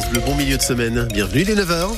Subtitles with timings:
[0.00, 1.08] France Bleu, bon milieu de semaine.
[1.12, 1.88] Bienvenue, les 9h.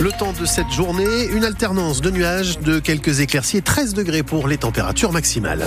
[0.00, 4.22] Le temps de cette journée, une alternance de nuages, de quelques éclaircies et 13 degrés
[4.22, 5.66] pour les températures maximales.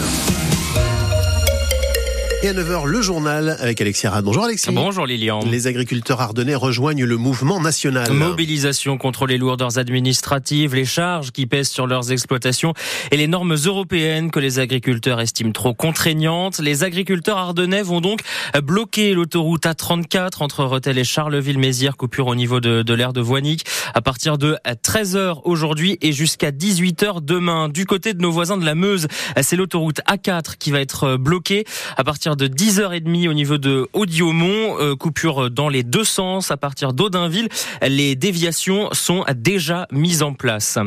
[2.43, 4.25] Et à 9h, le journal avec Alexis Arad.
[4.25, 4.71] Bonjour Alexis.
[4.71, 5.41] Bonjour Lilian.
[5.45, 8.11] Les agriculteurs ardennais rejoignent le mouvement national.
[8.11, 12.73] Mobilisation contre les lourdeurs administratives, les charges qui pèsent sur leurs exploitations
[13.11, 16.57] et les normes européennes que les agriculteurs estiment trop contraignantes.
[16.57, 18.21] Les agriculteurs ardennais vont donc
[18.63, 23.65] bloquer l'autoroute A34 entre Rethel et Charleville-Mézières, coupure au niveau de, de l'aire de Voinic,
[23.93, 27.69] à partir de 13h aujourd'hui et jusqu'à 18h demain.
[27.69, 29.07] Du côté de nos voisins de la Meuse,
[29.43, 31.65] c'est l'autoroute A4 qui va être bloquée
[31.97, 36.57] à partir de 10h30 au niveau de Audiomont, euh, coupure dans les deux sens à
[36.57, 37.49] partir d'Audinville.
[37.81, 40.77] Les déviations sont déjà mises en place.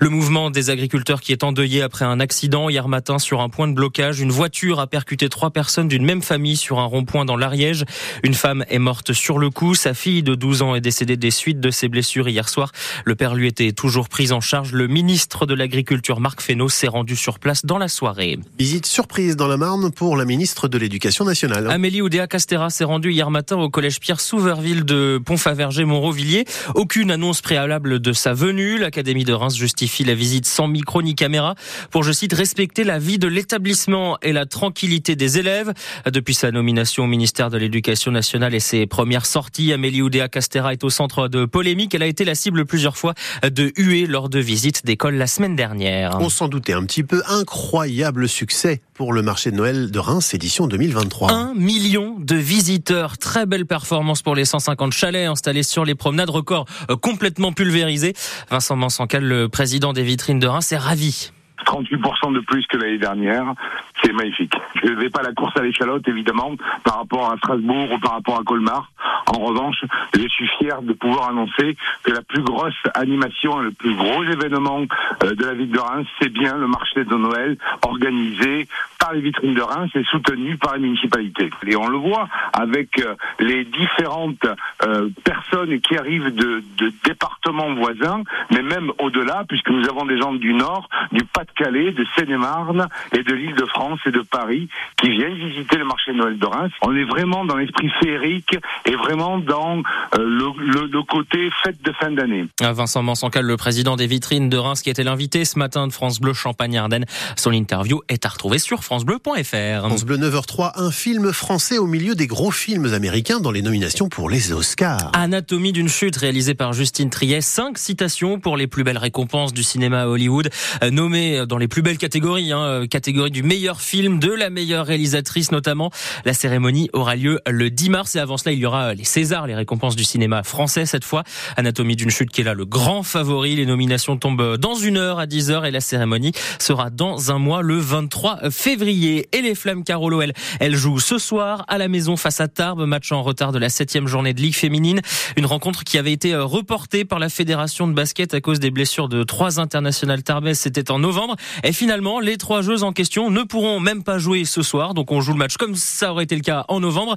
[0.00, 3.68] Le mouvement des agriculteurs qui est endeuillé après un accident hier matin sur un point
[3.68, 4.20] de blocage.
[4.20, 7.84] Une voiture a percuté trois personnes d'une même famille sur un rond-point dans l'Ariège.
[8.22, 9.74] Une femme est morte sur le coup.
[9.74, 12.72] Sa fille de 12 ans est décédée des suites de ses blessures hier soir.
[13.04, 14.72] Le père lui était toujours pris en charge.
[14.72, 18.38] Le ministre de l'Agriculture, Marc Fesneau, s'est rendu sur place dans la soirée.
[18.58, 20.89] Visite surprise dans la Marne pour la ministre de l'Éducation
[21.24, 21.70] nationale.
[21.70, 26.44] Amélie Oudéa Castera s'est rendue hier matin au collège Pierre Souverville de Pont-Faverger Montrovillers.
[26.74, 28.78] Aucune annonce préalable de sa venue.
[28.78, 31.54] L'Académie de Reims justifie la visite sans micro ni caméra
[31.90, 35.72] pour, je cite, respecter la vie de l'établissement et la tranquillité des élèves.
[36.06, 40.72] Depuis sa nomination au ministère de l'Éducation nationale et ses premières sorties, Amélie Oudéa Castera
[40.72, 41.94] est au centre de polémique.
[41.94, 45.56] Elle a été la cible plusieurs fois de huées lors de visites d'école la semaine
[45.56, 46.18] dernière.
[46.20, 47.22] On s'en doutait un petit peu.
[47.28, 51.32] Incroyable succès pour le marché de Noël de Reims, édition 2023.
[51.32, 53.16] Un million de visiteurs.
[53.16, 56.28] Très belle performance pour les 150 chalets installés sur les promenades.
[56.28, 58.12] Record euh, complètement pulvérisé.
[58.50, 61.32] Vincent Mansancal, le président des vitrines de Reims, est ravi.
[61.64, 63.54] 38% de plus que l'année dernière,
[64.02, 64.54] c'est magnifique.
[64.82, 66.52] Je ne vais pas la course à l'échalote, évidemment,
[66.84, 68.90] par rapport à Strasbourg ou par rapport à Colmar.
[69.26, 69.84] En revanche,
[70.14, 74.82] je suis fier de pouvoir annoncer que la plus grosse animation, le plus gros événement
[75.24, 78.66] euh, de la ville de Reims, c'est bien le marché de Noël organisé
[78.98, 81.50] par les vitrines de Reims et soutenu par la municipalité.
[81.66, 84.46] Et on le voit avec euh, les différentes
[84.84, 86.62] euh, personnes qui arrivent de,
[87.04, 92.04] départements voisins, mais même au-delà, puisque nous avons des gens du Nord, du Pas-de-Calais, de
[92.16, 94.68] Seine-et-Marne et de l'île de France et de Paris
[95.02, 96.70] qui viennent visiter le marché de Noël de Reims.
[96.82, 98.56] On est vraiment dans l'esprit féerique
[98.86, 102.46] et vraiment dans euh, le, le, le, côté fête de fin d'année.
[102.60, 106.20] Vincent Mansancal, le président des vitrines de Reims, qui était l'invité ce matin de France
[106.20, 107.04] Bleu Champagne-Ardenne.
[107.36, 109.86] Son interview est à retrouver sur francebleu.fr.
[109.88, 114.08] France Bleu 9h03, un film français au milieu des gros films américains dans les nominations
[114.08, 115.10] pour les Oscars.
[115.14, 117.40] Anatomie d'une chute réalisée par Justine Triet.
[117.40, 120.48] Cinq citations pour les plus belles récompenses du cinéma à Hollywood,
[120.84, 124.86] euh, nommées dans les plus belles catégories, hein, catégorie du meilleur film, de la meilleure
[124.86, 125.90] réalisatrice notamment.
[126.24, 129.46] La cérémonie aura lieu le 10 mars et avant cela, il y aura les Césars,
[129.46, 131.24] les récompenses du cinéma français cette fois.
[131.56, 133.56] Anatomie d'une chute qui est là le grand favori.
[133.56, 137.38] Les nominations tombent dans une heure à 10 heures et la cérémonie sera dans un
[137.38, 139.28] mois le 23 février.
[139.32, 142.84] Et les Flammes Carolo, elles, elles jouent ce soir à la maison face à Tarbes,
[142.84, 145.00] match en retard de la septième journée de Ligue féminine.
[145.36, 149.08] Une rencontre qui avait été reportée par la fédération de basket à cause des blessures
[149.08, 150.58] de trois internationales tarbaises.
[150.58, 151.36] C'était en novembre.
[151.62, 154.94] Et finalement, les trois joueuses en question ne pourront même pas jouer ce soir.
[154.94, 157.16] Donc on joue le match comme ça aurait été le cas en novembre.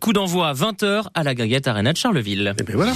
[0.00, 2.54] Coup d'envoi à 20h à la Gaguette Arena de Charleville.
[2.58, 2.92] Et ben voilà.